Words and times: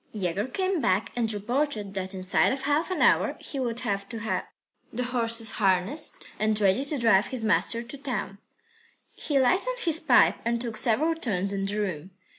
III 0.15 0.19
Yegor 0.21 0.47
came 0.47 0.81
back 0.81 1.11
and 1.15 1.31
reported 1.31 1.93
that 1.93 2.11
inside 2.15 2.51
of 2.51 2.63
half 2.63 2.89
an 2.89 3.03
hour 3.03 3.37
he 3.39 3.59
would 3.59 3.81
have 3.81 4.09
to 4.09 4.17
have 4.19 4.47
the 4.91 5.03
horses 5.03 5.51
harnessed, 5.61 6.25
ready 6.39 6.83
to 6.83 6.97
drive 6.97 7.27
his 7.27 7.43
master 7.43 7.83
to 7.83 7.99
town. 7.99 8.39
He 9.13 9.37
lighted 9.37 9.77
his 9.81 9.99
pipe 9.99 10.37
and 10.43 10.59
took 10.59 10.75
several 10.77 11.13
turns 11.13 11.53
in 11.53 11.67
the 11.67 11.79
room. 11.79 12.11